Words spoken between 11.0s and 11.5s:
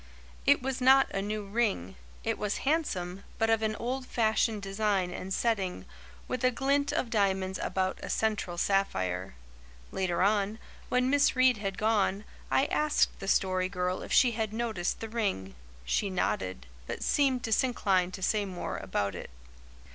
Miss